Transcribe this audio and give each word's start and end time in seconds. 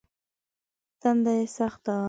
تنده 1.01 1.33
يې 1.39 1.45
سخته 1.57 1.91
وه. 1.97 1.99